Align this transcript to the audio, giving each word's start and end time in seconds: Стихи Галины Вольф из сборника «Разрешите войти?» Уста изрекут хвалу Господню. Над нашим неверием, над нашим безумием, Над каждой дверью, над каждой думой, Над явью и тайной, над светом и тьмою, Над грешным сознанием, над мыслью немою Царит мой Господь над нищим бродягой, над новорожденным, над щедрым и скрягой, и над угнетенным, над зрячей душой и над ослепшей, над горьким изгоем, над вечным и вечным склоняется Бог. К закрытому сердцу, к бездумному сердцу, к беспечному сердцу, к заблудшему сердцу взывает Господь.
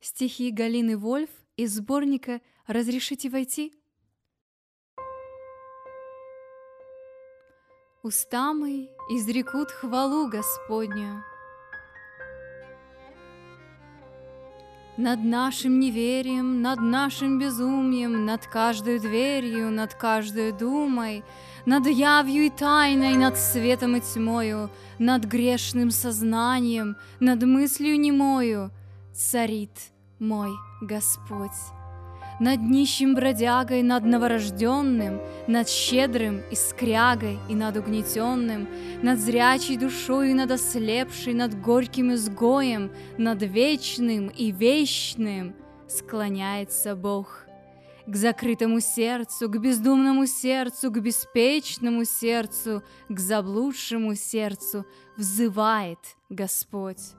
Стихи 0.00 0.50
Галины 0.50 0.96
Вольф 0.96 1.30
из 1.56 1.76
сборника 1.76 2.40
«Разрешите 2.66 3.30
войти?» 3.30 3.72
Уста 8.02 8.52
изрекут 9.10 9.70
хвалу 9.70 10.28
Господню. 10.28 11.24
Над 14.96 15.24
нашим 15.24 15.80
неверием, 15.80 16.62
над 16.62 16.80
нашим 16.80 17.38
безумием, 17.38 18.24
Над 18.24 18.46
каждой 18.46 18.98
дверью, 18.98 19.70
над 19.70 19.94
каждой 19.94 20.52
думой, 20.52 21.24
Над 21.66 21.86
явью 21.86 22.46
и 22.46 22.50
тайной, 22.50 23.16
над 23.16 23.36
светом 23.36 23.96
и 23.96 24.00
тьмою, 24.00 24.70
Над 24.98 25.24
грешным 25.24 25.90
сознанием, 25.90 26.96
над 27.20 27.42
мыслью 27.42 28.00
немою 28.00 28.70
Царит 29.16 29.70
мой 30.18 30.50
Господь 30.82 31.50
над 32.38 32.60
нищим 32.60 33.14
бродягой, 33.14 33.82
над 33.82 34.04
новорожденным, 34.04 35.22
над 35.46 35.70
щедрым 35.70 36.42
и 36.50 36.54
скрягой, 36.54 37.38
и 37.48 37.54
над 37.54 37.78
угнетенным, 37.78 38.68
над 39.02 39.18
зрячей 39.18 39.78
душой 39.78 40.32
и 40.32 40.34
над 40.34 40.50
ослепшей, 40.50 41.32
над 41.32 41.58
горьким 41.58 42.12
изгоем, 42.12 42.92
над 43.16 43.42
вечным 43.42 44.28
и 44.28 44.50
вечным 44.50 45.54
склоняется 45.88 46.94
Бог. 46.94 47.46
К 48.06 48.14
закрытому 48.14 48.80
сердцу, 48.80 49.48
к 49.48 49.56
бездумному 49.58 50.26
сердцу, 50.26 50.90
к 50.90 51.00
беспечному 51.00 52.04
сердцу, 52.04 52.82
к 53.08 53.18
заблудшему 53.18 54.14
сердцу 54.14 54.84
взывает 55.16 56.00
Господь. 56.28 57.14